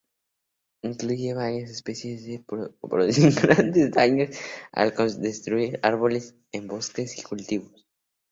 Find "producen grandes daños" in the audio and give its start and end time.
2.87-4.31